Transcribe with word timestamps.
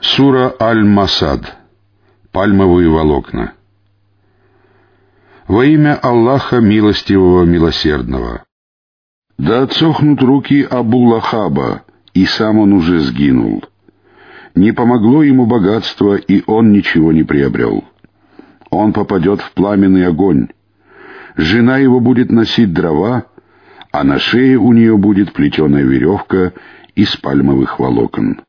Сура 0.00 0.54
Аль-Масад. 0.60 1.56
Пальмовые 2.30 2.90
волокна. 2.90 3.54
Во 5.48 5.64
имя 5.64 5.94
Аллаха 5.94 6.60
Милостивого 6.60 7.44
Милосердного. 7.44 8.44
Да 9.38 9.62
отсохнут 9.62 10.20
руки 10.22 10.66
Абу-Лахаба, 10.68 11.82
и 12.12 12.26
сам 12.26 12.58
он 12.58 12.74
уже 12.74 13.00
сгинул. 13.00 13.64
Не 14.54 14.72
помогло 14.72 15.22
ему 15.22 15.46
богатство, 15.46 16.14
и 16.14 16.42
он 16.46 16.72
ничего 16.72 17.12
не 17.12 17.22
приобрел. 17.22 17.84
Он 18.68 18.92
попадет 18.92 19.40
в 19.40 19.52
пламенный 19.52 20.06
огонь. 20.06 20.48
Жена 21.36 21.78
его 21.78 22.00
будет 22.00 22.30
носить 22.30 22.74
дрова, 22.74 23.24
а 23.92 24.04
на 24.04 24.18
шее 24.18 24.58
у 24.58 24.74
нее 24.74 24.98
будет 24.98 25.32
плетеная 25.32 25.84
веревка 25.84 26.52
из 26.94 27.16
пальмовых 27.16 27.78
волокон. 27.78 28.42